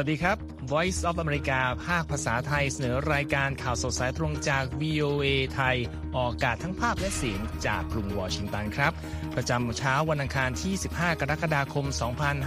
[0.00, 0.38] สวัสดีครับ
[0.72, 5.76] Voice of America ภาคภาษาไทยเสนอรายการข่าวสดสายตรงจาก VOA ไทย
[6.16, 8.92] ออกอากาศทั้งภาพและเสียงจากกรุงวอชิงตันครับ
[9.34, 11.86] ประจำเช้าวันอังคารที่ 15 กรกฎาคม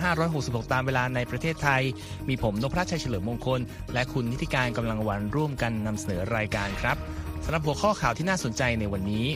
[0.06, 1.84] 2566 ตามเวลาในประเทศไทย
[2.28, 3.60] มีผมนพรัชชัยเฉลิมมงคล
[3.94, 6.98] และคุณนิธิกาญจน์ กำลังวันร่วมกันนำเสนอรายการครับ
[7.44, 9.28] สำหรับหัวข้อข่าวที่น่าสนใจในวันนี้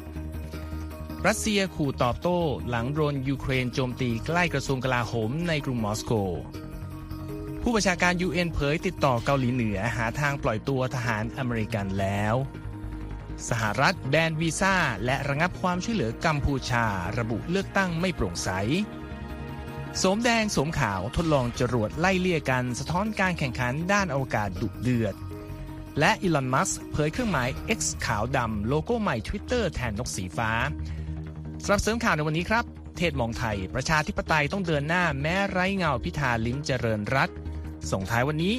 [1.28, 6.14] รัสเซียขู่ตอบโต้ หลังโดรนยูเครนโจมตีใกล้กระทรวงกลาโหมในกรุงมอสโก
[7.70, 12.36] ผู้บัญชาการ UN เผยติดต่อเกาหลีเหนือหาทางปล่อยตัวทหารอเมริกันแล้ว
[13.50, 16.86] สหรัฐแบนวีซ่า และระงับความช่วยเหลือกัมพูชา
[17.20, 18.50] ระบุเลือกตั้งไม่โปร่งใส
[20.04, 25.16] สมแดงสมขาวทดลองจรวดไล่เลี่ยกัน สะท้อนการแข่งขันด้านอวกาศดุเดือด
[26.00, 30.52] และอีลอนมัสเผยเครื่องหมาย X ขาวดำโลโก้ใหม่ Twitter แทนนกสีฟ้า
[31.64, 32.66] สำหรับเสริมข่าวในวันนี้ครับ
[32.98, 37.32] เทศมองไทย ประชาธิปไตยต้องเดินหน้าแม้ไร้เงาพิธาลิ้มเจริญรัฐ
[37.92, 38.56] ส่งท้ายวันนี้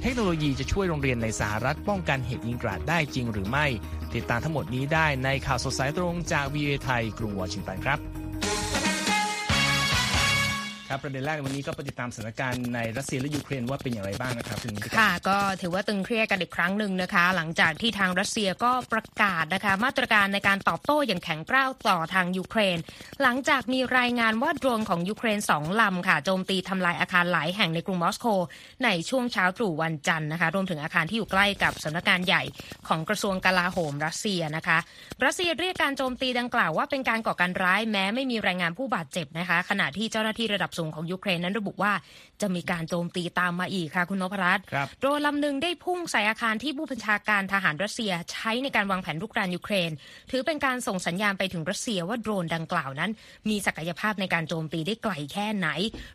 [0.00, 3.66] เทคโนโลยีจะช่วยโรงเรียนในสหรัฐป้องกันเหตุยิงกราดได้จริงหรือไม่
[4.14, 8.19] ติดตามทั้งหมดนี้ได้ในข่าวสดสายตรงจากวีเอไทยกรุงวอชิงตันครับ
[10.90, 22.78] ครับประเด็นแรกในวันนี้ก็ไปติดตามสถานการณ์ในรัสเซียและยูเครนว่าเป็นอย่างไรบ้างนะครับคุณค่ะ ก็ถือว่าตึงเครียดกันอีกครั้งหนึ่งนะคะ หลังจากที่ทางรัสเซียก็ประกาศนะคะ มาตรการในการตอบโต้อย่างแข็งกร้าวต่อทางยูเครน
[23.22, 28.26] หลังจากมีรายงานว่าโดรนของยูเครนสองลำค่ะโจมตีทำลายอาคารหลายแห่งในกรุงมอสโก
[28.84, 32.42] ในช่วงเช้าตรู่วันจันทร์นะคะรวมถึงอาคารที่อยู่ใกล้กับสำนักงานใหญ่
[32.88, 34.78] ของกระทรวงกลาโหมรัสเซียนะคะ
[35.24, 41.92] รัสเซียเรียกการโจมตีดังกล่าวว่าเป็นการก่อการร้ายแม้ไม่มีรายงานผู้บาดเจ็บนะคะขณะที่เจ้าหน้าที่ระดับสูงของยูเครนนั้นระบุว่า
[42.42, 49.90] จะมีการโจมตีตามมาอีกค่ะคุณนพรัตน์ครับโดรนลำหนึ่งได้พุ่งใส่อาคารที่ผู้บัญชาการทหารรัสเซียใช้ในการวางแผนรุกรานยูเครน
[50.30, 53.10] ถือเป็นการส่งสัญญาณไปถึงรัสเซียว่าโดรนดังกล่าวนั้น
[53.48, 55.68] มีศักยภาพในการโจมตีได้ไกลแค่ไหน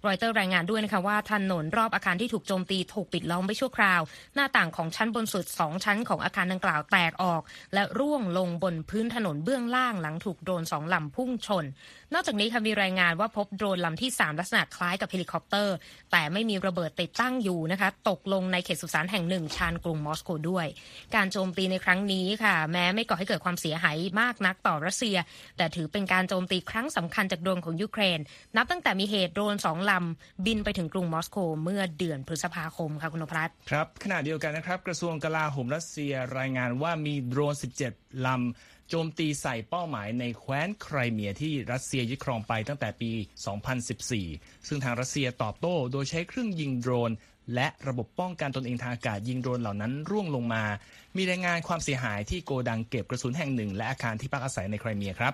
[0.06, 4.02] รอยเตอร์รายงานด้วยนะคะว่าถนนรอบอาคารที่ถูกโจมตีถูกปิดล้อมไว้ชั่วคราว
[4.36, 7.42] หน้าต่างของชั้นบนสุดสองชั้นของอาคารดังกล่าวแตกออก
[7.74, 11.66] และร่วงลงบนพื้นถนนเบื้องล่างหลังถูกโดรนสองลำพุ่งชน
[12.14, 15.76] นอกจากนี้ค่ะมีรายงานว่าพบโดรนลำที่ 3 ลักษณะคล้ายกับเฮลิคอปเตอร์
[16.12, 20.68] แต่ไม่มีระเบิดติดตั้งอยู่นะคะ ตกลงในเขตสุสานแห่งหนึ่งชานกรุงมอสโกด้วย
[21.16, 25.18] การโจมตีในครั้งนี้ค่ะ แม้ไม่ก่อให้เกิดความเสียหายมากนักต่อรัสเซีย
[25.58, 28.20] แต่ถือเป็นการโจมตีครั้งสำคัญจากโดรนของยูเครน
[28.56, 37.54] นับตั้งแต่มีเหตุโดรนสองลำบินไปถึงกรุงมอสโกเมื่อเดือนพฤษภาคมค่ะคุณนพรัตน์ครับขณะเดียวกันนะครับกระทรวงกลาโหมรัสเซียรายงานว่ามีโดรน
[37.90, 43.12] 17 ลำ โจมตีใส่เป้าหมายในแคว้นไครเมียที่รัสเซียยึดครองไปตั้งแต่ปี
[43.90, 47.12] 2014 ซึ่งทางรัสเซียตอบโต้โดยใช้เครื่องยิงโดรน
[47.56, 50.64] และระบบป้องกันตนเองทางอากาศยิงโดรนเหล่านั้นร่วงลงมา
[51.18, 55.34] มีรายงานความเสียหายที่โกดังเก็บกระสุนแห่งหนึ่ง และอาคารที่พักอาศัยในไครเมียครับ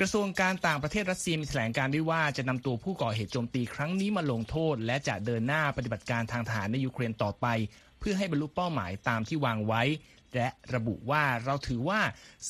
[0.00, 7.46] กระทรวงการต่างประเทศรัสเซียมีแถลงการด้วยว่าจะนำตัวผู้ก่อเหตุโจมตีครั้งนี้มาลงโทษ และจะเดินหน้าปฏิบัติการทางทหารในยูเครนต่อไป
[7.98, 9.82] เพื่อให้บรรลุเป้าหมายตามที่วางไว้
[10.34, 12.00] และระบุว่าเราถือว่า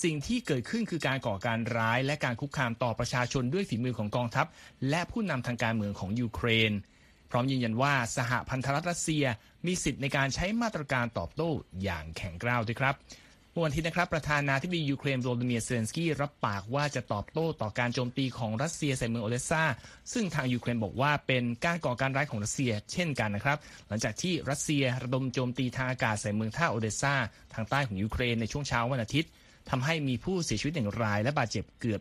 [0.03, 4.47] สิ่งที่เกิดขึ้นคือการก่อการร้าย และการคุกคามต่อประชาชนด้วยฝีมือของกองทัพ
[4.91, 6.73] และผู้นำทางการเมืองของยูเครน
[7.31, 9.25] พร้อมยืนยันว่าสหพันธรัฐรัสเซีย
[9.67, 11.51] มีสิทธิ์ในการใช้มาตรการตอบโต้
[11.83, 12.95] อย่างแข็งกร้าวด้วยครับ
[13.59, 19.63] เมื่อวันอาทิตย์นะครับประธานาธิบดียูเครนโวโลดิเมียร์เซเลนสกี้รับปากว่าจะตอบโต้ต่อการโจมตีของรัสเซียใส่เมืองโอเดสซา
[20.13, 23.59] ซึ่งทางยูเครนบอกว่าเป็นการก่อการร้ายของรัสเซีย เช่นกันนะครับ
[23.89, 27.15] หลังจากที่รัสเซียระดมโจมตีทางอากาศใส่เมืองท่าโอเดสซา
[27.55, 29.31] ทางใต้ของยูเครนในช่วงเช้าวันอาทิตย์
[29.71, 32.01] ทำให้มีผู้เสียชีวิตหนึ่งราย และบาดเจ็บเกือบ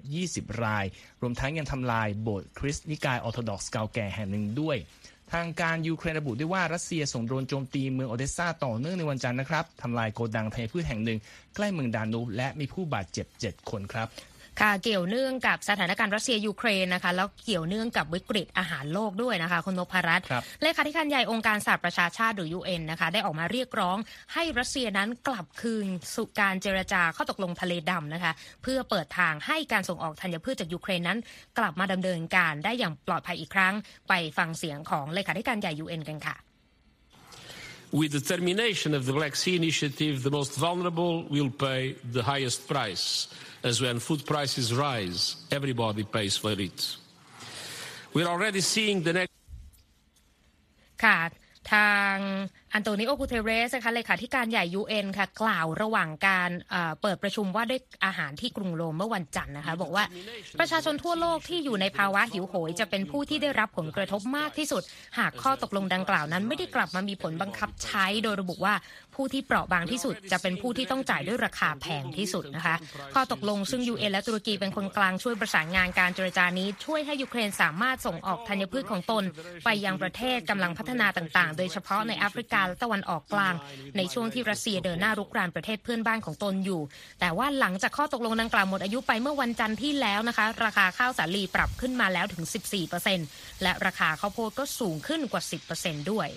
[0.49, 0.85] 20 ราย
[1.21, 4.77] รวมทั้งยังทำลายโบสถ์คริสต์นิกายออร์โธดอกซ์เก่าแก่แห่งหนึ่งด้วย
[5.33, 11.19] ทางการยูเครนระบุด้วยว่ารัสเซียส่งโดรนโจมตีเมืองโอเดสซาต่อเนื่องในวันจันทร์นะครับทำลายโกดังธัญพืชแห่งหนึ่ง
[11.55, 14.07] ใกล้เมืองดานูบและมีผู้บาดเจ็บ 7 คนครับ
[14.61, 23.97] ค่ะเกี่ยวเนื่องกับสถานการณ์รัสเซียยูเครนนะคะแล้วเกี่ยวเนื่องกับวิกฤตอาหารโลกด้วยนะคะคุณนพรัตน์ครับเลขาธิการใหญ่องค์การสหประชาชาติหรือ UN นะคะได้ออกมาเรียกร้อง
[24.33, 28.31] ให้รัสเซียนั้นกลับคืนสู่การเจรจาข้อตกลงทะเลดำนะคะ
[28.63, 31.19] เพื่อเปิดทางให้การส่งออกธัญพืชจากยูเครนนั้น
[31.57, 33.73] กลับมาดำเนินการได้อย่างปลอดภัยอีกครั้ง
[34.09, 36.37] ไปฟังเสียงของเลขาธิการใหญ่ UN กันค่ะ
[37.99, 42.67] With the termination of the Black Sea Initiative, the most vulnerable will pay the highest
[42.67, 43.05] price,
[43.62, 46.96] as when food prices rise, everybody pays for it.
[48.14, 49.32] We're already seeing the next
[51.04, 51.18] ค่ะ
[51.72, 52.16] ทาง
[52.77, 56.49] อันโตนิโอกูเทเรสนะคะเลขาธิการใหญ่ UN ค่ะ กล่าวระหว่างการ
[57.01, 60.03] เปิดประชุมว่าด้วยอาหารที่กรุงโรมเมื่อวันจันทร์นะคะ บอกว่า
[60.59, 64.83] ประชาชนทั่วโลกที่อยู่ในภาวะหิวโหย จะเป็นผู้ที่ได้รับผลกระทบมากที่สุด
[65.19, 68.73] หากข้อตกลงดังกล่าวนั้น ไม่ได้กลับมามีผลบังคับใช้ โดยระบุว่า
[69.15, 72.75] ผู้ที่เปราะบางที่สุด จะเป็นผู้ที่ต้องจ่ายด้วยราคาแพงที่สุดนะคะ
[73.13, 79.23] ข้อตกลงซึ่ง UN และตุรกีเป็นคนกลางช่วยประสานงานการเจรจานี้ช่วยให้ยูเครนสามารถส่งออกธัญพืชของตน
[79.65, 83.55] ไปยังประเทศกำลังพัฒนาต่าง ๆ โดยเฉพาะในแอฟริกาและตะวันออกกลาง
[83.97, 86.81] ในช่วงที่รัสเซียเดินหน้ารุกรานประเทศเพื่อนบ้านของตนอยู่
[87.19, 92.43] แต่ว่าหลังจากข้อตกลงดังกล่าวหมดอายุไปเมื่อวันจันทร์ที่แล้วนะคะ ราคาข้าวสาลีปรับขึ้นมาแล้วถึง
[93.03, 95.43] 14%และราคาข้าวโพดก็สูงขึ้นกว่า
[95.77, 96.27] 10%ด้วย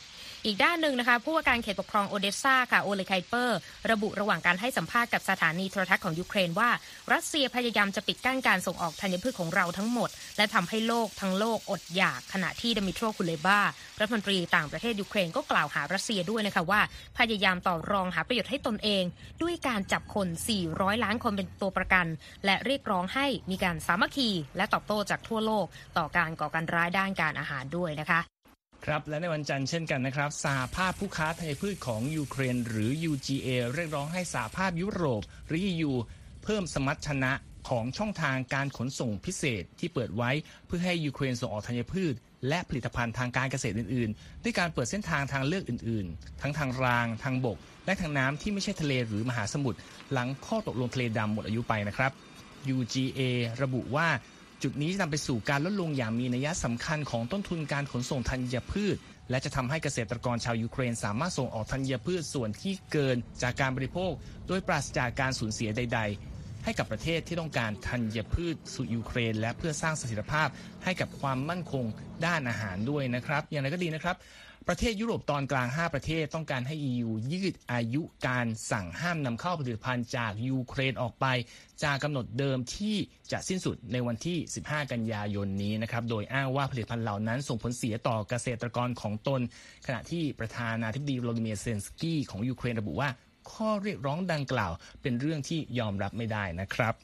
[0.45, 3.59] อีกด้านหนึ่งนะคะ ผู้ว่าการเขตปกครองโอเดสซาค่ะโอเลห์ คิเปอร์
[3.91, 6.71] ระบุระหว่างการให้สัมภาษณ์กับสถานีโทรทัศน์ของยูเครนว่า
[7.13, 13.61] รัสเซียพยายามจะปิดกั้นการส่งออกธัญพืชของเราทั้งหมด และทำให้โลกทั้งโลกอดอยากขณะที่ดมิโตรคุเลบา
[14.01, 16.81] รัฐมนตรีต่างประเทศยูเครนก็กล่าวหารัสเซียด้วยนะคะว่า
[17.19, 19.05] พยายามต่อรองหาประโยชน์ให้ตนเอง
[19.43, 20.29] ด้วยการจับคน
[20.67, 22.07] 400 ล้านคนเป็นตัวประกัน
[22.45, 25.67] และเรียกร้องให้มีการสามัคคี และตอบโต้จากทั่วโลก
[25.99, 28.21] ต่อการก่อการร้ายด้านการอาหารด้วยนะคะ
[28.87, 35.93] ครับและในวันจันทร์เช่นกันนะครับสหภาพผู้ค้าธัญพืชของยูเครน หรือ UGA เรียกร้องให้สหภาพยุโรปหรือ EU
[36.44, 37.32] เพิ่มสมัชชนะ
[37.69, 40.31] ของช่องทางการขนส่งพิเศษที่เปิดไว้
[40.67, 42.15] เพื่อให้ยูเครนส่งออกธัญพืช
[42.49, 49.79] และผลิตภัณฑ์ทางการเกษตรอื่น ๆ ด้วยการเปิดเส้นทางทางเลือกอื่น ๆ ทั้งทางราง ทางบก และทางน้ำที่ไม่ใช่ทะเลหรือมหาสมุทร
[50.12, 52.12] หลังข้อตกลงทะเลดำหมดอายุไปนะครับ
[52.76, 53.21] UGA
[53.62, 54.09] ระบุว่า
[54.62, 58.97] จุดนี้จะนำไปสู่การลดลงอย่างมีนัยสำคัญของต้นทุนการขนส่งธัญพืช
[59.31, 64.12] และจะทำให้เกษตรกรชาวยูเครน สามารถส่งออกธัญพืชส่วนที่เกินจากการบริโภค
[64.49, 66.01] โดยปราศจากการสูญเสียใด
[66.33, 70.49] ๆ ให้กับประเทศที่ต้องการธัญพืชสู่ยูเครน และเพื่อสร้างเสถียรภาพ
[70.85, 71.85] ให้กับความมั่นคง
[72.27, 74.17] ด้านอาหารด้วยนะครับ อย่างไรก็ดีนะครับ
[74.69, 81.27] ประเทศยุโรปตอนกลาง 5 ประเทศต้องการให้ EU ยืดอายุการสั่งห้ามนำเข้าผลิตภัณฑ์จากยูเครนออกไป
[81.85, 82.97] จากกำหนดเดิมที่
[83.33, 89.41] จะสิ้นสุดในวันที่ 15 กันยายนนี้นะครับโดยอ้างว่าผลิตภัณฑ์เหล่านั้นส่งผลเสียต่อเกษตรกรของตน
[89.87, 93.09] ขณะที่ประธานาธิบดีโวลดิเมียร์เซนสกี้ของยูเครนระบุว่า
[93.53, 94.73] ข้อเรียกร้องดังกล่าว
[95.03, 96.95] เป็นเรื่องที่ยอมรับไม่ได้นะครับ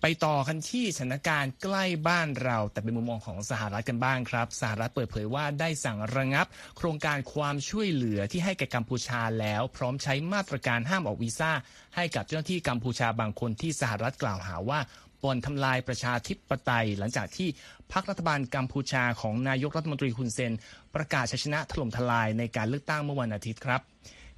[0.00, 6.46] ไปต่อกันที่สถานการณ์ใกล้บ้านเรา แต่เป็นมุมมองของสหรัฐกันบ้างครับ สหรัฐเปิดเผยว่าได้สั่งระงับ
[6.76, 11.52] โครงการความช่วยเหลือที่ให้แก่กัมพูชาแล้ว พร้อมใช้มาตรการห้ามออกวีซ่า
[11.96, 14.80] ให้กับเจ้าหน้าที่กัมพูชาบางคนที่สหรัฐกล่าวหาว่า
[15.22, 17.48] บ่อนทำลายประชาธิปไตย หลังจากที่
[17.92, 20.52] พรรครัฐบาลกัมพูชาของนายกรัฐมนตรีฮุนเซน
[20.94, 23.80] ประกาศชัยชนะถล่มทลายในการเลือกตั้งเมื่อวันอาทิตย์ครับ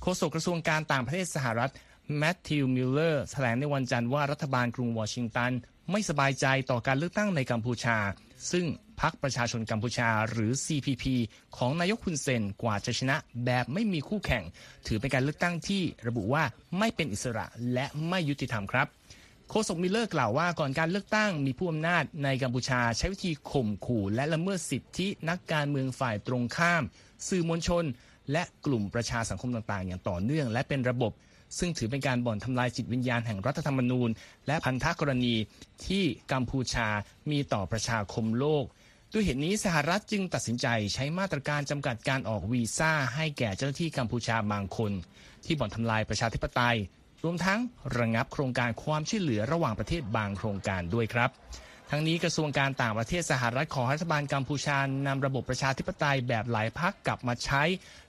[0.05, 1.73] โฆษกกระทรวงการต่างประเทศสหรัฐ
[2.17, 5.53] แมทธิวมิลเลอร์แถลงในวันจันทร์ว่ารัฐบาลกรุงวอชิงตัน
[5.91, 7.97] ไม่สบายใจต่อการเลือกตั้งในกัมพูชา
[8.51, 8.67] ซึ่ง
[9.01, 11.05] พรรคประชาชนกัมพูชาหรือ CPP
[11.57, 14.45] ของนายกฮุนเซนกวาดชัยชนะแบบไม่มีคู่แข่ง
[14.87, 16.45] ถือเป็นการเลือกตั้งที่ระบุว่า
[16.79, 18.87] ไม่เป็นอิสระและไม่ยุติธรรมครับ
[19.51, 26.83] โฆษกมิลเลอร์กล่าวว่าก่อนการเลือกตั้งมีผู้อำนาจในกัมพูชาใช้วิธีข่มขู่ และละเมิดสิทธินักการเมืองฝ่ายตรงข้าม
[27.29, 27.85] สื่อมวลชน
[28.33, 31.13] และกลุ่มประชาสังคมต่างๆ อย่างต่อเนื่อง และเป็นระบบ
[31.59, 34.11] ซึ่งถือเป็นการบ่อนทำลายจิตวิญญาณแห่งรัฐธรรมนูญ
[34.47, 35.35] และพันธกรณี
[35.87, 36.89] ที่กัมพูชา
[37.31, 38.65] มีต่อประชาคมโลก
[39.13, 44.93] ด้วยเหตุนี้สหรัฐจึงตัดสินใจใช้มาตรการจำกัดการออกวีซ่าให้แก่เจ้าหน้าที่กัมพูชาบางคน
[45.45, 46.77] ที่บ่อนทำลายประชาธิปไตย
[47.25, 47.61] รวมทั้ง
[47.99, 51.31] ระงับโครงการความช่วยเหลือระหว่างประเทศบางโครงการด้วยครับ
[51.95, 57.63] ทั้งนี้กระทรวงการต่างประเทศสหรัฐขอรัฐบาลกัมพูชานำระบบประชาธิปไตยแบบหลายพักกลับมาใช้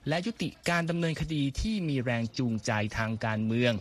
[0.08, 3.74] และยุติการดำเนินคดีที่มีแรงจูงใจทางการเมือง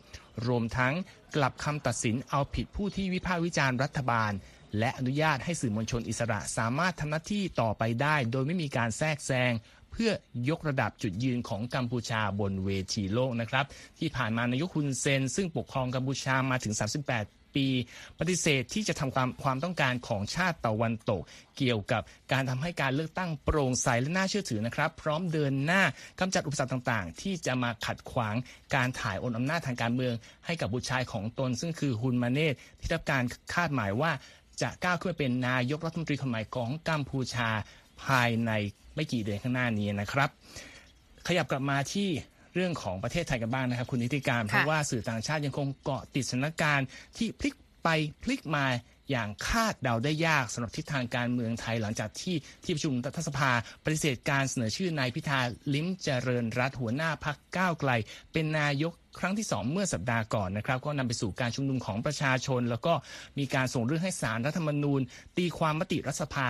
[0.46, 0.94] รวมทั้ง
[1.36, 4.32] กลับคำตัดสินเอาผิดผู้ที่วิพากษ์วิจารณ์รัฐบาล
[4.78, 9.52] และอนุญาตให้สื่อมวลชนอิสระสามารถทำหน้าที่ต่อไปได้ โดยไม่มีการแทรกแซง
[9.92, 10.10] เพื่อ
[10.48, 13.64] ยกระดับจุดยืนของกัมพูชาบนเวทีโลกนะครับ
[13.98, 17.66] ที่ผ่านมานายกคุนเซน ซึ่งปกครองกัมพูชามาถึง 38 ปี
[18.18, 21.22] ปฏิเสธที่จะทำความความต้องการของชาติตะวันตก
[21.58, 25.82] เกี่ยวกับการทำให้การเลือกตั้งโปร่งใสและน่าเชื่อถือนะครับ พร้อมเดินหน้า
[26.20, 28.34] กำจัดอุปสรรคต่างๆ ที่จะมาขัดขวาง
[28.74, 30.14] การถ่ายโอนอำนาจทางการเมือง
[30.46, 34.12] ให้กับบุตรชายของตน ซึ่งคือฮุนมาเนตที่รับการคาดหมายว่า
[34.62, 37.50] จะก้าวขึ้นเป็นนายกรัฐมนตรีคนใหม่ของกัมพูชา
[38.04, 38.50] ภายใน
[38.94, 40.30] ไม่กี่เดือนข้างหน้านี้นะครับ
[41.26, 42.08] ขยับกลับมาที่
[42.54, 47.54] เรื่องของประเทศไทยกันบ้างนะครับ คุณนิติการ เพราะว่าสื่อต่างชาติยังคงเกาะติดสถานการณ์ที่พลิก
[47.84, 47.88] ไป
[48.22, 48.66] พลิกมา
[49.10, 53.50] อย่างคาดเดาได้ยากสำหรับทิศทางการเมืองไทยหลังจากที่ที่ประชุมรัฐสภา
[53.84, 55.40] ปฏิเสธการเสนอชื่อนายพิธา
[55.74, 57.90] ลิ้มเจริญรัฐหัวหน้าพักก้าวไกล
[58.32, 62.92] เป็นนายกครั้งที่สองเมื่อสัปดาห์ก่อนนะครับ ก็นำไปสู่การชุมนุมของประชาชน แล้วก็
[63.38, 65.00] มีการส่งเรื่องให้สารรัฐธรรมนูญ
[65.38, 66.48] ตีความมติรัฐสภา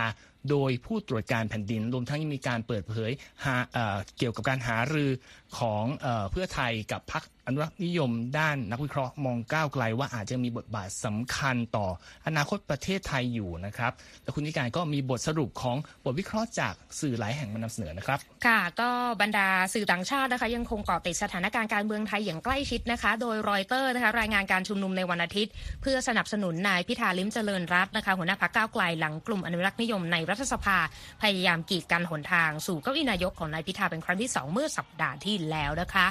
[0.50, 3.10] โดยผู้ตรวจการแผ่นดิน รวมทั้งยังมีการเปิดเผย
[3.44, 5.10] หาเเกี่ยวกับการหารือ
[5.58, 11.86] ของเอเพื่อไทยกับพรรคอนุรักษ์นิยมด้านนักวิเคราะห์มองก้าวไกลว่าอาจจะมีบทบาทสำคัญต่อ
[12.26, 30.78] อนาคตประเทศไทยอยู่นะครับและคุณนิการก็มีบทสรุปของบทวิเคราะห์จากสื่อหลายแห่งมานำเสนอนะครับ ค่ะ ก็บรรดาสื่อต่างชาตินะคะ ยังคงเกาะติดสถานการณ์การเมืองไทยอย่างใกล้ชิดนะคะ โดยรอยเตอร์นะคะรายงานการชุมนุมในวันอาทิตย์ เพื่อสนับสนุนนายพิธาลิมเจริญรัตน์นะคะหัวหน้าพรรคก้าวไกลหลังกลุ่มอนุรักษ์นิยมในรัฐสภา
[31.22, 36.06] พยายามกีดกันหนทางสู่เก้าอี้นายกของนายพิธาเป็นครั้งที่ 2 เมื่อสัปดาห์ที่แล้วนะคะ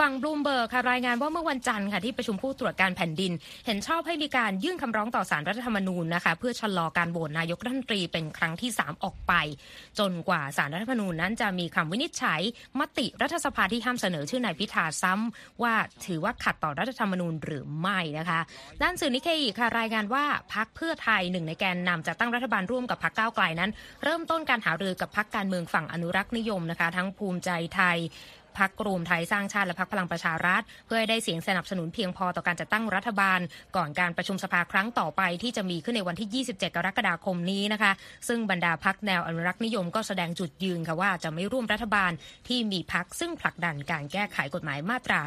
[0.00, 3.32] ฝั่งบลูมเบิร์กค่ะรายงานว่าเมื่อวันจันทร์ค่ะที่ประชุมผู้ตรวจการแผ่นดิน
[3.66, 9.32] เห็นชอบให้มีการยื่นคำร้องต่อสารรัฐธรรมนูญนะคะเพื่อชะลอการโหวตนายกรัฐมนตรีเป็นครั้งที่ 3 ออกไป
[9.98, 12.40] จนกว่าสารรัฐธรรมนูญนั้นจะมีคำวินิจฉัย
[12.80, 15.74] มติรัฐสภาที่ห้ามเสนอชื่อนายพิธาซ้ำว่า
[16.06, 18.40] ถือว่าขัดต่อรัฐธรรมนูญหรือไม่นะคะ
[18.82, 23.65] ด้านสื่อนิเคอีค่ะรายงานว่าพักเพื่อไทยหนึ่งในแกนนำจะตั้งรัฐบาลร่วมกับพักก้าวไกลนั้น
[24.04, 27.98] เริ่มต้นการหารือกับพักการเมืองฝั่งอนุรักษ์นิยมนะคะ ทั้งภูมิใจไทย
[28.58, 33.40] พักรวมไทยสร้างชาติและพักพลังประชารัฐ เพื่อให้ได้เสียงสนับสนุนเพียงพอต่อการจัดตั้งรัฐบาล
[33.76, 37.92] ก่อนการประชุมสภาครั้งต่อไปที่จะมีขึ้นในวันที่ 27 กรกฎาคมนี้นะคะ
[38.28, 42.12] ซึ่งบรรดาพักแนวอนุรักษ์นิยมก็แสดงจุดยืนค่ะว่าจะไม่ร่วมรัฐบาล
[42.48, 45.20] ที่มีพักซึ่งผลักดันการแก้ไขกฎหมายมาตรา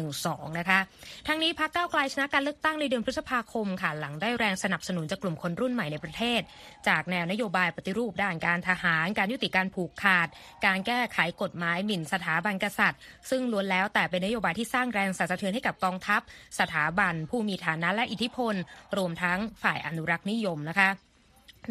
[0.00, 0.78] 112 นะคะ
[1.26, 6.40] ทั้งนี้พักก้าวไกลชนะการเลือกตั้งในเดือนพฤษภาคมค่ะหลังได้แรงสนับสนุนจากกลุ่มคนรุ่นใหม่ในประเทศ
[6.88, 10.28] จากแนวนโยบายปฏิรูปด้านการทหาร การยุติการผูกขาด
[10.66, 16.20] การแก้ไขกฎหมายหมิ่นสถาบันกษัตริย์ ซึ่งล้วนแล้วแต่เป็นนโยบายที่สร้างแรงสั่นสะเทือนให้กับกองทัพ
[16.58, 18.54] สถาบัน ผู้มีฐานะและอิทธิพล
[18.96, 20.90] รวมทั้งฝ่ายอนุรักษ์นิยมนะคะ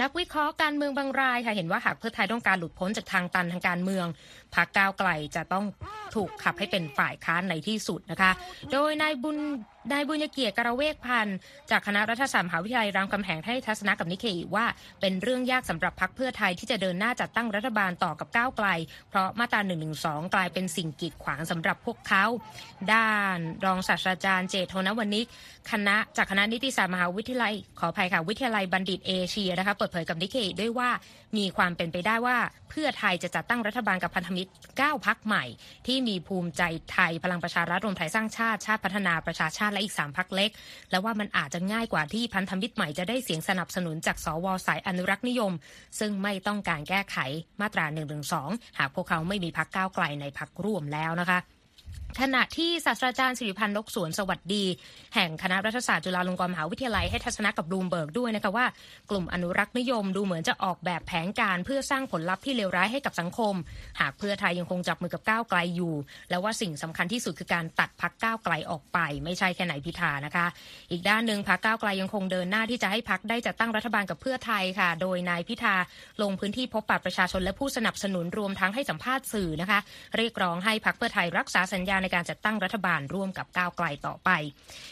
[0.02, 4.06] นักวิเคราะห์การเมืองบางรายค่ะเห็นว่าหากเพื่อไทยต้องการหลุดพ้นจากทางตันทางการเมือง
[4.56, 5.66] พรรคก้าวไกลจะต้อง
[6.16, 8.32] ถูกขับให้เป็นฝ่ายค้านในที่สุดนะคะ
[8.72, 9.38] โดยนายบุญ
[9.92, 11.38] นายบุญเกียรติกระเวกพันธ์
[11.72, 14.66] จากคณะรัฐศาสตร์มหาวิทยาลัยรามคำแหงให้ทัศนะกับนิเคอีว่า
[15.02, 18.68] เป็นเรื่องยากสำหรับพรรคเพื่อไทยที่จะเดินหน้าจัดตั้งรัฐบาลต่อกับก้าวไกล
[19.10, 19.76] เพราะมาตรา1นึ
[20.36, 22.26] กลายเป็นสิ่งกีดขวางสำหรับพวกเขา
[22.94, 25.28] ด้านรองศาสตราจารย์เจตโทนวนิก
[25.72, 30.90] คณะจากคณะนิติศาสตร์มหาวิทยาลัย ขออภัยค่ะวิทยาลัยบัณฑิตเอเชียนะคะเปิดเผยกับนิเคอีด้วยว่า
[31.38, 32.38] มีความเป็นไปได้ว่า
[32.70, 34.37] เพื่อไทยจะจัดตั้งรัฐบาลกับพันธมิตร
[34.72, 35.46] 9 พักใหม่
[35.88, 40.50] ที่มีภูมิใจไทยพลังประชารัฐรวมไทยสร้างชาติชาติพัฒนาประชาชาติและอีก 3 พักเล็ก
[40.92, 45.52] และว่ามันอาจจะง่ายกว่าที่พันธมิตรใหม่จะได้เสียงสนับสนุนจากสวสายอนุรักษ์นิยม
[46.00, 47.18] ซึ่งไม่ต้องการแก้ไข
[47.62, 48.04] มาตรา1นึ
[48.78, 51.40] หากพวกเขาไม่มีพักก้าวไกลในพักร่วมแล้วนะคะ
[52.22, 54.64] ขณะที่ศาสตราจารย์สิริพรรณ นกสวนสวัสดี
[55.16, 58.66] แห่งคณะรัฐศาสตร์จุฬาลงกรณ์มหาวิทยาลัยให้ทัศนะกับบลูมเบิร์กด้วยนะคะว่า
[59.10, 63.54] กลุ่มอนุรักษ์นิยมดูเหมือนจะออกแบบแผนการเพื่อสร้างผลลัพธ์ที่เลวร้ายให้กับสังคม
[64.00, 65.94] หากเพื่อไทยยังคงจับมือกับก้าวไกลอยู่
[66.30, 70.46] และว่าสิ่งสำคัญที่สุดคือการตัดพรรคก้าวไกลออกไป ไม่ใช่แค่นายพิธานะคะ
[70.92, 75.76] อีกด้านหนึ่งพรรคก้าวไกลยังคงเดินหน้าที่จะให้พรรคได้จัดตั้งรัฐบาลกับเพื่อไทยค่ะ โดยนายพิธา
[76.22, 79.80] ลงพื้นที่พบปะประชาชนและผู้สนับสนุนรวมทั้งให้สัมภาษณ์สื่อนะคะ
[80.18, 84.30] เรียกร้องให้พักเพื่อไทยรักษาสัญญาในการจัดตั้งรัฐบาลร่วมกับก้าวไกลต่อไป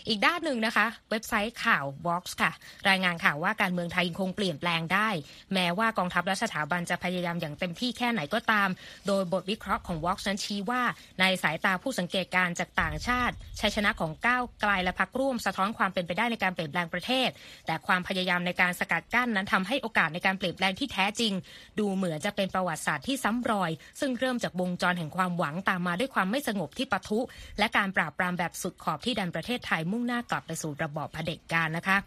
[0.07, 2.51] อีกด้านหนึ่งนะคะ เว็บไซต์ข่าว Vox ค่ะ
[2.89, 5.09] รายงานข่าวว่าการเมืองไทยยังคงเปลี่ยนแปลงได้
[5.53, 8.69] แม้ว่ากองทัพและสถาบันจะพยายามอย่างเต็มที่แค่ไหนก็ตาม
[9.07, 10.81] โดยบทวิเคราะห์ของ Vox นั้นชี้ว่า
[11.19, 17.29] ในสายตาผู้สังเกตการณ์จากต่างชาติ ชัยชนะของก้าวไกลและพักร่วมสะท้อนความเป็นไปได้ในการเปลี่ยนแปลงประเทศ
[17.65, 21.33] แต่ความพยายามในการสกัดกั้นนั้นทำให้โอกาสในการเปลี่ยนแปลงที่แท้จริง
[21.79, 27.19] ดูเหมือนจะเป็นประวัติศาสตร์ที่ซ้ำรอย ซึ่งเริ่มจากวงจรแห่งความหวังตามมาด้วยความไม่สงบที่ปะทุ
[27.59, 31.97] และการปราบปรามแบบสุดขอบที่ดันประเทศไทยมุ่งหน้ากลับไปสู่ระบอบเผด็จการนะคะ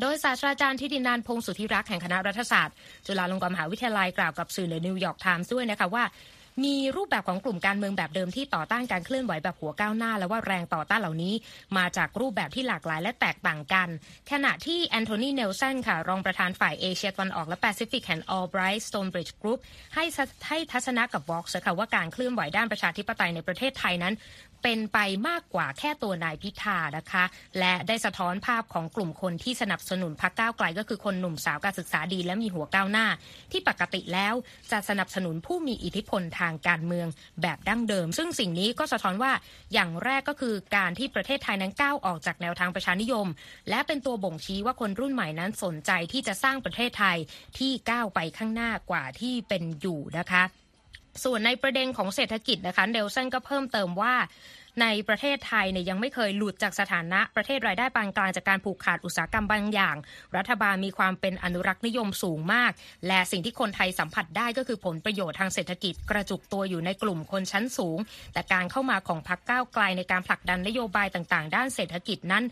[0.00, 2.76] โดยศาสตราจารย์ฐิตินันท์ พงษ์สุทธิรักษ์แห่งคณะรัฐศาสตร์
[3.06, 6.04] จุฬาลงกรณ์มหาวิทยาลัยกล่าวกับสื่อในนิวยอร์กไทมส์ด้วยนะคะว่า
[6.64, 11.34] มีรูปแบบของกลุ่มการเมืองแบบเดิมที่ต่อต้านการเคลื่อนไหวแบบหัวก้าวหน้า และว่าแรงต่อต้านเหล่านี้
[11.76, 13.88] มาจากรูปแบบที่หลากหลายและแตกต่างกัน
[14.30, 19.58] ขณะที่แอนโทนีเนลสันค่ะ รองประธานฝ่ายเอเชียตะวันออกและแปซิฟิกแห่งออลไบรท์สโตนบริดจ์กรุ๊ป
[19.94, 20.04] ให้
[20.48, 24.14] ให้ทัศนะกับ Vox ค่ะว่าการเคลื่อนไหวด้านประชาธิปไตยในประเทศไทยนั้น
[24.64, 27.24] เป็นไปมากกว่าแค่ตัวนายพิธานะคะ
[27.58, 33.06] และได้สะท้อนภาพของกลุ่มคนที่สนับสนุนพรรคก้าวไกลก็คือคนหนุ่มสาวการศึกษาดีและมีหัวก้าวหน้า
[33.52, 34.34] ที่ปกติแล้ว
[34.72, 37.06] จะสนับสนุนผู้มีอิทธิพลทางการเมือง
[37.42, 39.32] แบบดั้งเดิม ซึ่งสิ่งนี้ก็สะท้อนว่า
[39.72, 43.26] อย่างแรกก็คือการที่ประเทศไทยนั้นก้าวออกจากแนวทางประชานิยม
[43.70, 47.18] และเป็นตัวบ่งชี้ว่าคนรุ่นใหม่นั้นสนใจที่จะสร้างประเทศไทย
[47.58, 50.44] ที่ก้าวไปข้างหน้ากว่าที่เป็นอยู่นะคะ
[51.24, 54.14] ส่วนในประเด็นของเศรษฐกิจนะคะเดลสันก็เพิ่มเติมว่า
[54.82, 59.96] ในประเทศไทยเนี่ยยังไม่เคยหลุดจากสถานะประเทศรายได้ปานกลางจากการผูกขาดอุตสาหกรรมบางอย่าง
[60.36, 62.72] รัฐบาลมีความเป็นอนุรักษ์นิยมสูงมาก
[63.06, 67.98] และสิ่งที่คนไทยสัมผัสได้ก็คือผลประโยชน์ทางเศรษฐกิจกระจุกตัวอยู่ในกลุ่มคนชั้นสูง
[68.32, 72.44] แต่การเข้ามาของพรรคก้าวไกลในการผลักดันนโยบายต่างๆ ด้านเศรษฐกิจนั้น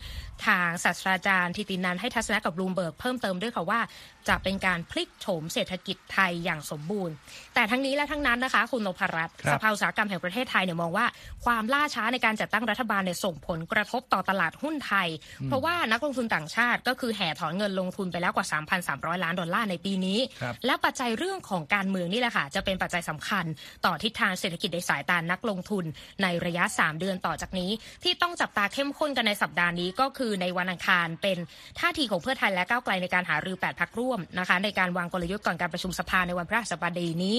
[0.45, 3.79] ทางศาสตราจารย์ฐิตินันท์ให้ทัศนะกับบลูมเบิร์กเพิ่มเติมด้วยค่ะว่า
[4.27, 7.15] จะเป็นการพลิกโฉมเศรษฐกิจไทยอย่างสมบูรณ์
[7.53, 11.05] แต่ทั้งนี้และทั้งนั้นนะคะ คุณนพรัตน์ครับสภาอุตสาหกรรมแห่งประเทศไทยเนี่ยมองว่า
[11.45, 15.07] ความล่าช้าในการจัดตั้งรัฐบาลเนี่ยส่งผลกระทบต่อตลาดหุ้นไทย
[15.45, 18.47] เพราะว่านักลงทุนต่างชาติก็คือแห่ถอนเงินลงทุนไปแล้วกว่า
[18.85, 23.45] 3,300 ล้านดอลลาร์ในปีนี้ครับและปัจจัยเรื่องของการเมืองนี่แหละค่ะจะเป็นปัจจัยสำคัญ
[23.85, 25.85] ต่อทิศทางเศรษฐกิจในสายตานักลงทุน
[26.21, 27.71] ในระยะ 3 เดือนต่อจากนี้
[28.03, 31.37] ที่ต้องจับตาเข้มข้นกันในสัปดาห์นี้ก็คือในวันอังคารเป็น
[31.79, 37.37] ท่าทีของเพื่อไทยและก้าวไกลในการหารือ8พักร่วมนะคะในการวางกลยุทธ์ก่อนการประชุมสภาในวันพฤหัสบดีนี้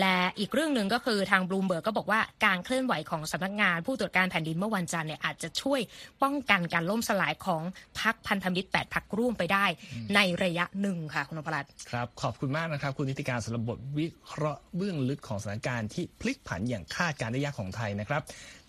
[0.00, 5.80] และอีกเรื่องหนึ่งก็คือทางบลูมเบิร์กก็บอกว่าการเคลื่อนไหวของสำนักงานผู้ตรวจการแผ่นดินเมื่อวันจันทร์เนี่ยอาจจะช่วย
[6.22, 7.62] ป้องกันการล่มสลายของ
[8.00, 9.66] พักพันธมิตร8พักร่วมไปได้
[10.14, 18.22] ในระยะหนึ่งค่ะคุณนพรัตน์ครับขอบคุณมากนะครับ คุณนิติการสำหรับบทวิเคราะห์เบื้องลึกของสถานการณ์ที่พลิกผันอย่างคาดการณ์ได้ยากของไทยนะครับ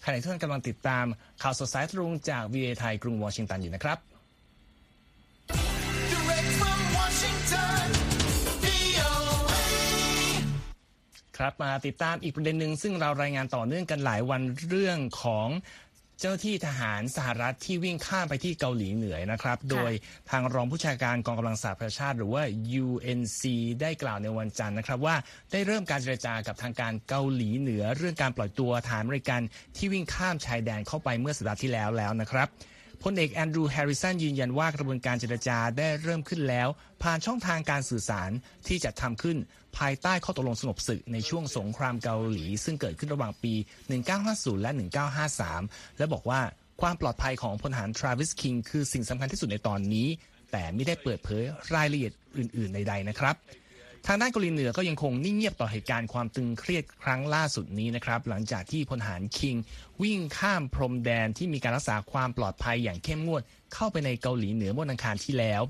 [0.03, 1.05] ขณะที่ท่านกำลังติดตาม
[1.41, 3.97] ข่าวสดสายตรงจาก VA ไทยกรุงวอชิงตันอยู่นะครับ
[6.11, 7.84] Direct from Washington,
[11.37, 15.49] ครับมาติดตามอีกประเด็นหนึ่งซึ่งเรารายงานต่อเนื่องกันหลายวันเรื่องของ
[16.19, 19.91] เจ้าหน้าที่ทหารสหรัฐที่วิ่งข้ามไปที่เกาหลีเหนือนะครับ โดย
[20.29, 22.43] ทางรองผู้ชาการกองกำลังสหประชาชาติ หรือว่า
[22.83, 23.41] UNC
[23.81, 25.15] ได้กล่าวในวันจันทร์นะครับ ว่า
[25.51, 29.41] ได้เริ่มการเจรจากับทางการเกาหลีเหนือ เรื่องการปล่อยตัวทหารอเมริกัน
[29.75, 32.47] ที่วิ่งข้ามชายแดนเข้าไปเมื่อสัปดาห์ที่แล้วแล้วนะครับ
[33.03, 36.67] พลเอกแอนดรูแฮร์ริสันยืนยันว่ากระบวนการเจรจาได้เริ่มขึ้นแล้ว
[37.03, 38.31] ผ่านช่องทางการสื่อสาร
[38.67, 39.37] ที่จะทำขึ้น
[39.77, 43.53] ภายใต้ข้อตกลงสงบศึกในช่วงสงครามเกาหลี ซึ่งเกิดขึ้นระหว่างปี
[44.07, 44.71] 1950 และ
[45.35, 46.41] 1953 และบอกว่า
[46.81, 50.07] ความปลอดภัยของพลทหารทราวิสคิงคือสิ่งสำคัญที่สุดในตอนนี้
[50.51, 51.43] แต่ไม่ได้เปิดเผย
[51.75, 53.35] รายละเอียดอื่น ๆ ใด ๆ นะครับ
[54.07, 59.55] ทางด้านเกาหลีเหนือก็ยังคงนิ่งเงียบต่อเหตุการณ์ความตึงเครียดครั้งล่าสุดนี้นะครับหลังจากที่พลทหารคิง
[60.01, 63.41] วิ่งข้ามพรมแดนที่มีการรักษาความปลอดภัยอย่างเข้มงวด
[63.73, 65.61] เข้าไปในเกาหลีเหนือเมื่อวันอังคารที่แล้ว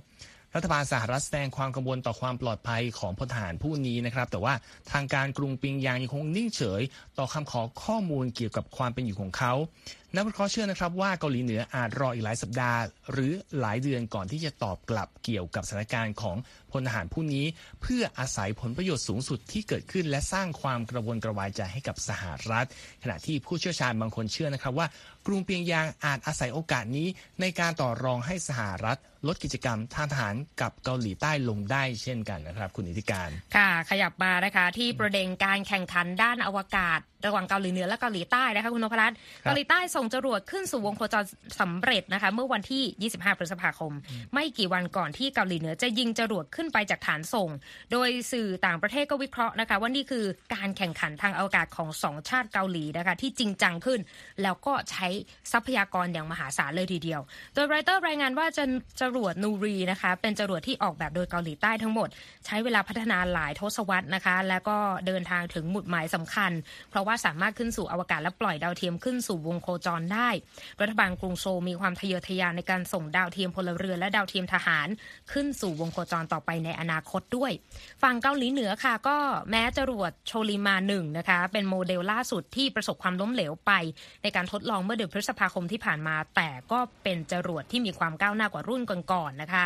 [0.56, 4.54] รัฐบาลสหรัฐแสดงความกังวลต่อความปลอดภัยของพลทหารผู้นี้นะครับ แต่ว่า
[4.92, 6.82] ทางการกรุงปิงยางยังคงนิ่งเฉย
[7.18, 9.54] ต่อคำขอข้อมูลเกี่ยวกับความเป็นอยู่ของเขา
[10.15, 12.79] นักวิเคราะห์เชื่อนะครับว่าเกาหลีเหนืออาจรออีกหลายสัปดาห์
[13.12, 16.38] หรือหลายเดือนก่อนที่จะตอบกลับเกี่ยวกับสถานการณ์ของ
[16.72, 17.45] พลทหารผู้นี้
[17.81, 22.67] เพื่ออาศัยผลประโยชน์สูงสุดที่เกิดขึ้น และสร้างความกระวนกระวายใจให้กับสหรัฐ
[23.03, 24.88] ขณะที่ผู้เชี่ยวชาญบางคนเชื่อนะครับว่า
[25.28, 27.08] กรุงเปียงยางอาจอาศัยโอกาสนี้
[27.41, 28.97] ในการต่อรองให้สหรัฐ
[29.28, 41.25] ลดกิจกรรมทางทหารกับเกาหลีใต้ลงได้เช่นกันนะครับ คุณอิทธิการ ค่ะ ขยับมานะคะที่ประเด็นการแข่งขันด้านอวกาศ ระหว่างเกาหลีเหนือและเกาหลีใต้นะคะคุณนพรัตน์ครับเกาหลีใต้ส่งจรวดขึ้นสู่วงโคจร
[41.59, 43.93] สำเร็จนะคะเมื่อวันที่ 25 พฤษภาคม
[44.33, 47.49] ไม่กี่วันก่อนที่เกาหลีเหนือจะยิงจรวดขึ้นไปจากฐานส่ง
[47.91, 53.99] โดยสื่อต่างประเทศก็วิเคราะห์นะคะว่านี่คือการแข่งขันทางอวกาศของสองชาติเกาหลีนะคะที่จริงจังขึ้น
[54.43, 55.07] แล้วก็ใช้
[55.51, 57.21] ทรัพยากรอย่างมหาศาลเลยทีเดียว
[57.53, 58.63] โดยรอยเตอร์รายงานว่าจะ
[59.01, 62.09] จรวดนูรีนะคะเป็นจรวดที่ออกแบบโดยเกาหลีใต้ทั้งหมด
[62.45, 66.51] ใช้เวลาพัฒนาหลายทศวรรษนะคะ แล้วก็เดินทางถึงหมุดหมายสำคัญ
[66.89, 70.30] เพราะว่าสามารถขึ้นสู่อวกาศและปล่อยดาวเทียมขึ้นสู่วงโคจรได้
[70.82, 74.88] รัฐบาลกรุงโซลมีความทะเยอทะยานในการส่งดาวเทียมพลเรือนและดาวเทียมทหาร
[75.32, 77.51] ขึ้นสู่วงโคจรต่อไปในอนาคตด้วย
[78.01, 79.17] ฝั่งเกาหลีเหนือค่ะ ก็
[79.51, 83.71] แม้จรวดชอลลิมาหนึ่งนะคะ เป็นโมเดลล่าสุดที่ประสบความล้มเหลวไป
[84.23, 89.63] ในการทดลองเมื่อเดือนพฤษภาคมที่ผ่านมา แต่ก็เป็นจรวดที่มีความก้าวหน้ากว่ารุ่นก่อนๆนะคะ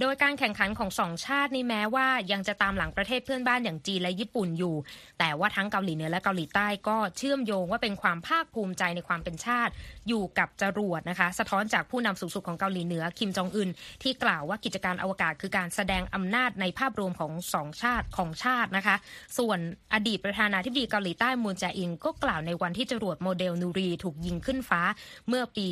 [0.00, 4.74] โดยการแข่งขันของสองชาตินี่แม้ว่ายังจะตามหลังประเทศเพื่อนบ้านอย่างจีนและญี่ปุ่นอยู่
[5.18, 9.72] แต่ว่าทั้งเกาหลีเหนือและเกาหลีใต้ก็เชื่อมโยงว่าเป็นความภาคภูมิใจในความเป็นชาติ
[10.08, 13.70] อยู่กับจรวดนะคะ สะท้อนจากผู้นำสูงสุดของเกาหลีเหนือคิมจองอึน
[14.02, 18.96] ที่กล่าวว่ากิจการอวกาศคือการแสดงอำนาจในภาพรวมของสองชาติของชาตินะคะ
[19.38, 19.58] ส่วน
[19.94, 24.82] อดีตประธานาธิบดีเกาหลีใต้มูนแจอินก็กล่าวในวันที่จรวดโมเดลนูรีถูกยิงขึ้นฟ้า
[25.28, 25.68] เมื่อปี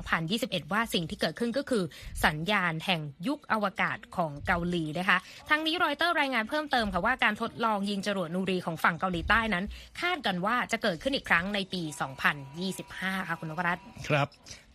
[0.00, 1.84] 2021 ว่าสิ่งที่เกิดขึ้นก็คือ
[2.24, 5.18] สัญญาณแห่งยุคอวกาศของเกาหลีนะคะ
[5.50, 9.64] ทั้งนี้รอยเตอร์รายงานเพิ่มเติมค่ะว่าการทดลองยิงจรวดนูรีของฝั่งเกาหลีใต้นั้น
[10.00, 11.82] คาดกันว่าจะเกิดขึ้นอีกครั้งในปี
[12.54, 14.28] 2025 ค่ะคุณนวรัตน์ครับ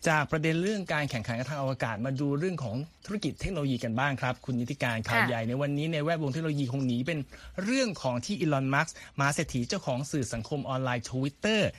[0.08, 7.20] จากประเด็นเรื่องการแข่งขันกันทางอวกาศมาดูเรื่องของธุรกิจเทคโนโลยีกันบ้างครับ คุณนีธิกาญจน์ ข่าวใหญ่ในวันนี้ในแวดวงเทคโนโลยีคงหนีเป็น
[7.63, 11.70] เรื่องของที่อีลอนมัสก์มหาเศรษฐีเจ้าของสื่อสังคมออนไลน์ทวิตเตอร์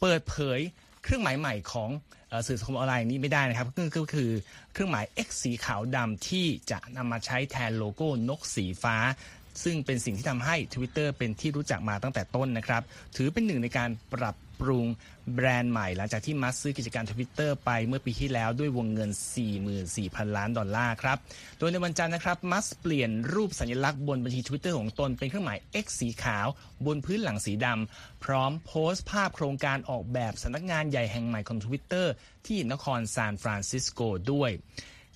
[0.00, 0.60] เปิดเผย
[1.02, 1.90] เครื่องหมายใหม่ของ
[2.28, 4.30] เอ่อสื่อสังคมออนไลน์นี้ไม่ได้นะครับก็ก็คือ
[4.72, 8.96] เครื่องหมาย X สีขาวดำที่จะนำมาใช้แทนโลโก้นกสีฟ้า
[9.64, 12.82] ซึ่งเป็นสิ่งที่ทำให้ Twitter เป็นที่รู้จักมาตั้งแต่ต้นนะครับ
[13.16, 14.86] ถือเป็นหนึ่งในการปรับปรุง
[15.34, 19.10] แบรนด์ใหม่ หลังจากที่มัสซื้อกิจการ Twitter ไปเมื่อปีที่แล้วด้วยวงเงิน
[19.74, 21.18] 44,000 ล้านดอลลาร์ครับ
[21.58, 26.46] โดยในวันจันทร์นะครับ มัสก์เปลี่ยนรูปสัญลักษณ์บนบัญชี Twitter ของตนเป็นเครื่องหมาย X สีขาว
[26.86, 32.06] บนพื้นหลังสีดำ พร้อมโพสต์ภาพโครงการออกแบบสำนักงานใหญ่แห่งใหม่ของ Twitter
[32.46, 34.00] ที่นครซานฟรานซิสโก
[34.32, 34.50] ด้วย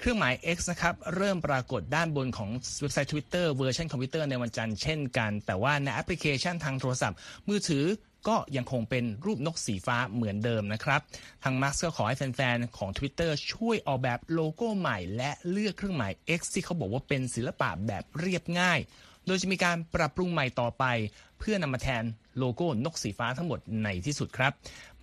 [0.03, 7.85] เครื่องหมาย X นะครับเริ่มปรากฏด้านบนของเว็บไซต์ Twitter เวอร์ชันคอมพิวเตอร์ในวันจันทร์เช่นกัน แต่ว่าในแอปพลิเคชันทางโทรศัพท์ มือถือ
[8.29, 11.01] ก็ยังคงเป็นรูปนกสีฟ้าเหมือนเดิมนะครับ
[11.45, 18.79] ทางมาร์กก็ขอให้แฟนๆ ของ Twitter ช่วยออกแบบโลโก้ใหม่ และเลือกเครื่องหมาย X ที่เขาบอกว่าเป็นศิลปะแบบเรียบง่าย
[19.27, 20.85] โดยจะมีการปรับปรุงใหม่ต่อไป
[21.39, 22.05] เพื่อนำมาแทน
[22.39, 24.53] โลโก้นกสีฟ้าทั้งหมดในที่สุดครับ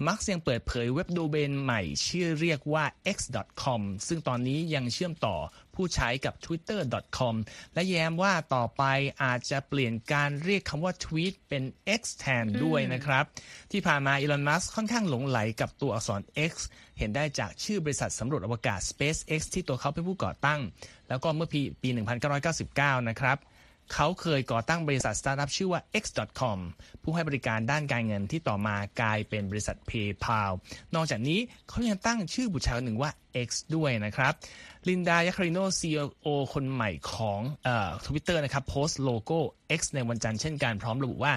[0.08, 2.86] มักยังเปิดเผยเว็บโดเมนใหม่ชื่อเรียกว่า
[3.17, 5.36] x.com ซึ่งตอนนี้ยังเชื่อมต่อ
[5.75, 7.36] ผู้ใช้กับ twitter.com
[7.73, 8.84] และแย้มว่าต่อไป
[9.23, 11.63] อาจจะเปลี่ยนการเรียกคำว่า tweet เป็น
[11.99, 13.25] x แทนด้วยนะครับ
[13.71, 16.53] ที่ผ่านมาอีลอน มัสค่อนข้างหลงไหลกับตัวอักษร x
[16.99, 20.60] เห็นได้จากชื่อบริษัทสำรวจอวกาศ SpaceX ที่ตัวเขาเป็นผู้ก่อตั้ง
[21.10, 21.89] แล้วก็เมื่อปีปี
[22.49, 23.38] 1999 นะครับ
[23.93, 26.60] เขาเคยก่อตั้งบริษัทสตาร์ทอัพชื่อว่า x.com
[27.04, 30.52] ผู้ให้บริการด้านการเงินที่ต่อมากลายเป็นบริษัท PayPal
[30.95, 33.12] นอกจากนี้เขายังตั้งชื่อบุตรชายหนึ่งว่า
[33.47, 34.34] X ด้วยนะครับ
[34.88, 37.41] ลินดา ยาคาริโน CEO คนใหม่ของ
[38.06, 39.39] ทวิตเตอร์นะครับโพสต์โลโก้
[39.80, 41.34] X ในวันจันทร์เช่นกันพร้อมระบุว่า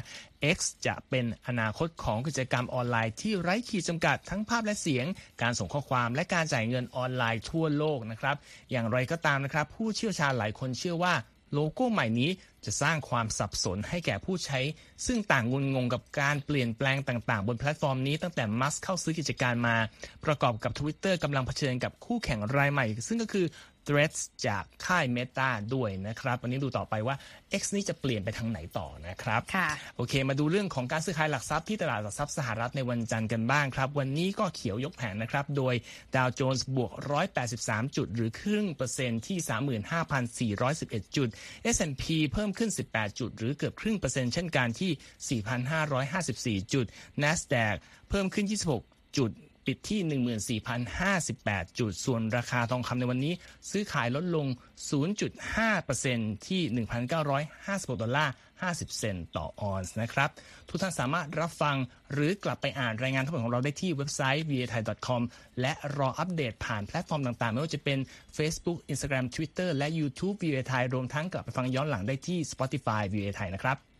[0.57, 5.07] X จะเป็นอนาคตของกิจกรรมออนไลน์ที่ไร้ขีดจำกัดทั้งภาพและเสียง
[5.43, 8.37] การส่งข้อความและการจ่ายเงินออนไลน์ทั่วโลกนะครับ
[8.71, 11.15] อย่างไรก็ตามนะครับ ผู้เชี่ยวชาญหลายคนเชื่อว่า
[11.55, 12.31] โลโก้ใหม่นี้
[12.65, 14.61] จะสร้างความสับสนให้แก่ผู้ใช้
[15.07, 19.77] ซึ่งต่างงุนงงกับการเปลี่ยนแปลงต่างๆ บนแพลตฟอร์มนี้ตั้งแต่มัสก์เข้าซื้อกิจการมา
[20.25, 23.47] ประกอบกับ Twitter กำลังเผชิญกับคู่แข่งรายใหม่ ซึ่งก็คือ
[23.87, 27.16] Threads จากค่าย Meta ด้วยนะครับ วันนี้ดูต่อไปว่า
[27.61, 35.75] X นี้จะเปลี่ยนไปทางไหนต่อนะครับค่ะโอเค มาดูเรื่องของการซื้อขายหลักทรัพย์ที่ตลาดหลักทรัพย์สหรัฐในวันจันทร์กันบ้างครับ วันนี้ก็เขียวยกแผงนะครับ โดย
[36.16, 36.92] ดาวโจนส์บวก
[37.42, 39.38] 183 จุด หรือครึ่งเปอร์เซ็นต์ที่
[40.66, 41.29] 35,411 จุด
[41.75, 45.40] S&P เพิ่มขึ้น 18 จุด หรือเกือบครึ่งเปอร์เซ็นต์เช่นกันที่
[46.64, 46.87] 4,554 จุด
[47.23, 47.75] NASDAQ
[48.09, 48.47] เพิ่มขึ้น
[48.83, 49.31] 26 จุด
[49.66, 50.01] ปิดที่
[51.09, 53.33] 14,058 จุด ส่วนราคาทองคำในวันนี้
[53.70, 54.46] ซื้อขายลดลง
[55.27, 56.62] 0.5%ที่
[57.33, 60.31] 1,956 ดอลลาร์ 50 เซนต์ต่อออนซ์นะครับ
[60.68, 61.77] ทุกท่านสามารถรับฟัง
[62.12, 65.22] หรือกลับไปอ่านรายงานทั้งหมดของเราได้ที่เว็บไซต์ v a t h a i c o m
[65.61, 67.98] และรออัปเดตผ่านแพลตฟอร์มต่างๆ ไม่ว่าจะเป็น
[68.37, 73.33] Facebook Instagram Twitter และ YouTube v a t h a i รวมทั้งกลับไปฟังย้อนหลังได้ที่ Spotify v a
[73.38, 73.92] t h a i นะครับ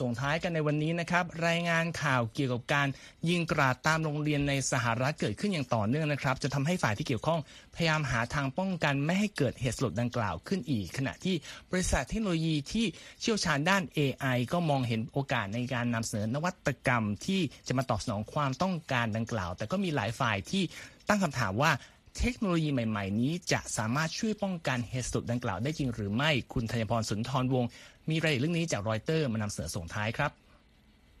[0.00, 2.88] ส่งท้ายกันในวันนี้นะครับ รายงานข่าวเกี่ยวกับการ
[3.28, 7.40] ยิงกราดตามโรงเรียนในสหรัฐเกิดขึ้นอย่างต่อเนื่องนะครับ จะทำให้ฝ่ายที่เกี่ยวข้อง
[7.74, 11.34] พยายามหาทางป้องกันไม่ให้เกิดเหตุสลดดังกล่าวขึ้นอีก ขณะที่
[11.70, 12.86] บริษัทเทคโนโลยีที่
[13.20, 20.62] เชี่ยวชาญด้าน AI ก็มองเห็นโอกาสในการนำเสนอนวัตกรรมที่จะมาตอบสนองความต้องการดังกล่าว แต่ก็มีหลายฝ่ายที่
[21.08, 21.70] ตั้งคำถามว่า
[22.18, 27.70] เทคโนโลยีใหม่ ๆ นี้จะสามารถช่วยป้องกันเหตุสลดดังกล่าวได้จริงหรือไม่คุณธัญพรสุนทรวงศ์
[28.10, 30.30] มีรายละเอียดเรื่องนี้จากรอยเตอร์มานำเสนอส่งท้ายครับ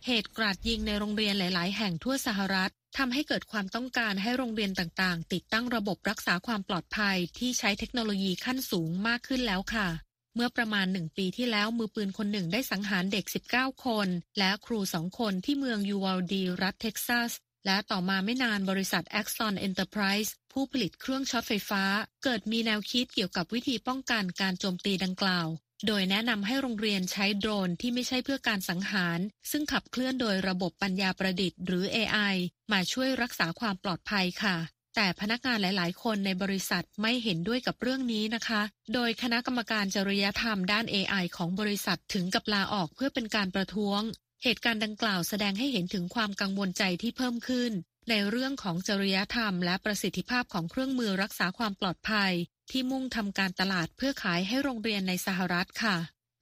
[0.06, 9.88] เหตุกราดยิงในโรงเรียนหลาย ๆ แห่งทั่วสหรัฐทำให้เกิดความต้องการให้โรงเรียนต่าง ๆ ติดตั้งระบบรักษาความปลอดภัยที่ใช้เทคโนโลยีขั้นสูงมากขึ้นแล้วค่ะ
[10.34, 17.32] เมื่อประมาณหนึ่งปีที่แล้วมือปืนคนหนึ่งได้สังหารเด็ก 19 คน และครูสองคนที่เมืองยูวาลดี รัฐเท็กซัส
[17.66, 21.82] และต่อมาไม่นานบริษัท Axon Enterprise ผู้ผลิตเครื่องช็อตไฟฟ้า
[22.24, 25.48] เกิดมีแนวคิดเกี่ยวกับวิธีป้องกันการโจมตีดังกล่าว
[25.86, 29.18] โดยแนะนำให้โรงเรียนใช้โดรนที่ไม่ใช่เพื่อการสังหาร
[29.50, 32.34] ซึ่งขับเคลื่อนโดยระบบปัญญาประดิษฐ์หรือ AI
[32.72, 34.56] มาช่วยรักษาความปลอดภัยค่ะ
[34.96, 38.62] แต่พนักงานหลาย ๆ คนในบริษัทไม่เห็นด้วยกับเรื่องนี้นะคะ
[38.94, 44.00] โดยคณะกรรมการจริยธรรมด้าน AI ของบริษัทถึงกับลาออกเพื่อเป็นการประท้วง
[44.48, 47.72] เหตุการณ์ดังกล่าวแสดงให้เห็นถึงความกังวลใจที่เพิ่มขึ้น
[48.10, 52.32] ในเรื่องของจริยธรรม และประสิทธิภาพของเครื่องมือรักษาความปลอดภัย
[52.70, 55.96] ที่มุ่งทำการตลาดเพื่อขายให้โรงเรียนในสหรัฐค่ะ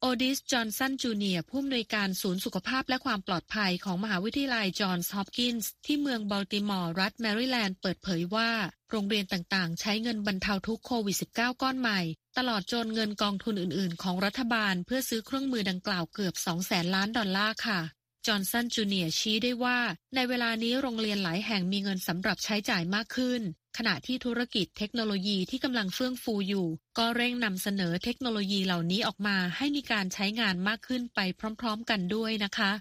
[0.07, 8.51] โอดิส จอห์นสัน จูเนียร์ ผู้อำนวยการศูนย์สุขภาพและความปลอดภัยของมหาวิทยาลัยจอห์นส์ฮอปกินส์ที่เมืองบัลติมอร์ รัฐแมริแลนด์ เปิดเผยว่า
[8.90, 12.01] โรงเรียนต่างๆ ใช้เงินบรรเทาทุกข์โควิด -19 ก้อนใหม่
[12.38, 17.81] ตลอดจนเงินกองทุนอื่น ๆ ของรัฐบาลเพื่อซื้อเครื่องมือดังกล่าวเกือบ2แสนล้านดอลลาร์ค่ะ
[18.26, 19.78] จอห์นสันจูเนียชี้ได้ว่า
[20.14, 23.40] ในเวลานี้โรงเรียนหลายแห่งมีเงินสำหรับใช้จ่ายมากขึ้น
[23.78, 26.66] ขณะที่ธุรกิจเทคโนโลยีที่กำลังเฟื่องฟูอยู่
[26.98, 31.20] ก็เร่งนำเสนอเทคโนโลยีเหล่านี้ออกมาให้มีการใช้งานมากขึ้นไป
[31.60, 32.72] พร้อม ๆ กันด้วยนะคะ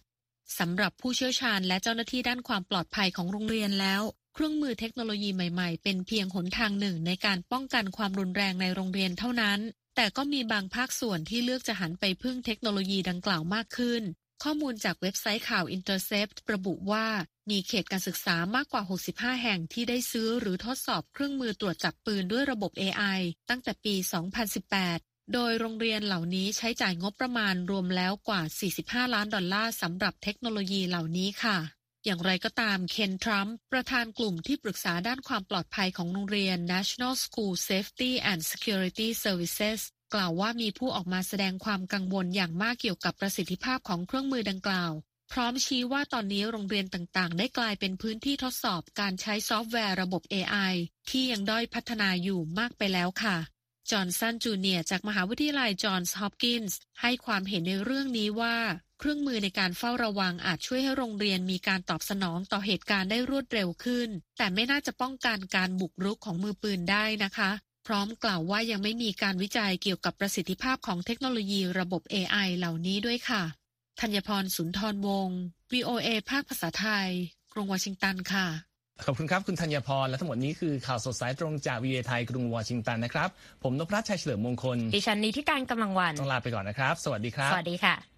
[0.60, 4.02] สำหรับผู้เชี่ยวชาญและเจ้าหน้าที่ด้านความปลอดภัยของโรงเรียนแล้ว
[4.34, 9.60] เครื่องมือเทคโนโลยีใหม่ ๆ เป็นเพียงหนทางหนึ่งในการป้องกันความรุนแรงในโรงเรียนเท่านั้น
[9.96, 14.04] แต่ก็มีบางภาคส่วนที่เลือกจะหันไปพึ่งเทคโนโลยีดังกล่าวมากขึ้น
[14.44, 17.08] ข้อมูลจากเว็บไซต์ข่าว Intercept ระบุว่า
[17.50, 23.96] มีเขตการศึกษามากกว่า 65 แห่งที่ได้ซื้อหรือทดสอบเครื่องมือตรวจจับปืนด้วยระบบ AI ตั้งแต่ปี
[24.64, 28.42] 2018 โดยโรงเรียนเหล่านี้ใช้จ่ายงบประมาณรวมแล้วกว่า
[28.78, 31.58] 45 ล้านดอลลาร์สำหรับเทคโนโลยีเหล่านี้ค่ะ
[32.06, 39.80] อย่างไรก็ตาม เคนทรัมป์ประธานกลุ่มที่ปรึกษาด้านความปลอดภัยของโรงเรียน National School Safety and Security Services
[40.14, 44.92] กล่าวว่ามีผู้ออกมาแสดงความกังวลอย่างมากเกี่ยวกับประสิทธิภาพของเครื่องมือดังกล่าว
[45.32, 50.74] พร้อมชี้ว่าตอนนี้โรงเรียนต่างๆ ได้กลายเป็นพื้นที่ทดสอบการใช้ซอฟต์แวร์ระบบ AI
[51.10, 53.38] ที่ยังด้อยพัฒนาอยู่มากไปแล้วค่ะ
[53.92, 58.58] จอห์นสันจูเนียร์จากมหาวิทยาลัยจอห์นส์ฮอปกินส์ให้ความเห็นในเรื่องนี้ว่า
[59.00, 67.52] เครื่องมือในการเฝ้าระวังอาจช่วยให้โรงเรียนมีการตอบสนองต่อเหตุการณ์ได้รวดเร็วขึ้น แต่ไม่น่าจะป้องกันการบุกรุกของมือปืนได้นะคะ
[67.88, 73.44] พร้อมกล่าวว่ายังไม่มีการวิจัยเกี่ยวกับประสิทธิภาพของเทคโนโลยีระบบ AI เหล่านี้ด้วยค่ะ
[74.02, 75.40] ธัญพรสุนทรวงศ์
[75.72, 77.10] VOA ภาคภาษาไทย
[77.54, 78.48] กรุงวอชิงตันค่ะ
[79.06, 83.30] ขอบคุณครับ คุณธัญพร และทั้งหมดนี้คือข่าวสดสายตรงจากวีเอไทยกรุงวอชิงตันนะครับ
[83.64, 88.13] ผมนพรัชชัยเฉลิมมงคล ดิฉันนี้ที่การกำลังวัน ต้องลาไปก่อนนะครับ สวัสดีครับ สวัสดีค่ะ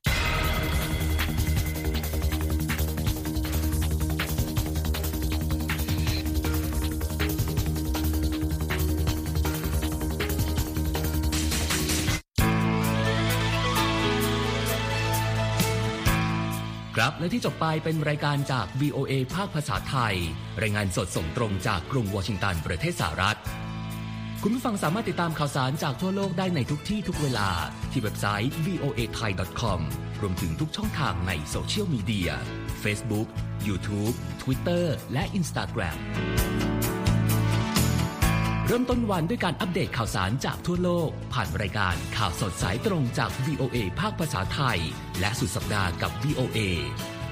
[17.26, 20.16] และที่จบไปเป็นรายการจาก VOA ภาคภาษาไทย
[20.62, 23.38] รายงานสดส่งตรงจากกรุงวอชิงตัน ประเทศสหรัฐ
[24.44, 27.50] คุณผู้ฟังสามารถติดตามข่าวสารจากทั่วโลกได้ในทุกที่ทุกเวลา
[27.92, 29.80] ที่เว็บไซต์ voa thai com
[30.22, 32.30] รวมถึงทุกช่องทางในโซเชียลมีเดีย
[32.84, 33.28] Facebook
[33.68, 35.98] YouTube Twitter และ Instagram
[38.68, 44.80] เริ่มต้นวันด้วยการอัปเดตข่าวสารจากทั่วโลก ผ่านรายการข่าวสดสายตรงจาก VOA ภาคภาษาไทย
[45.20, 46.60] และสุดสัปดาห์กับ VOA